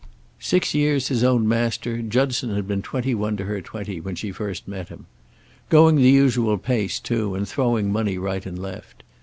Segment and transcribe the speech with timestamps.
[0.39, 4.31] Six years his own master, Judson had been twenty one to her twenty, when she
[4.31, 5.05] first met him.
[5.69, 9.03] Going the usual pace, too, and throwing money right and left.